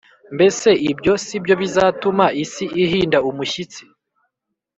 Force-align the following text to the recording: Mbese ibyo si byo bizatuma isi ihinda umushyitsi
Mbese 0.35 0.69
ibyo 0.91 1.13
si 1.25 1.35
byo 1.43 1.55
bizatuma 1.61 2.25
isi 2.43 2.65
ihinda 2.83 3.17
umushyitsi 3.29 3.81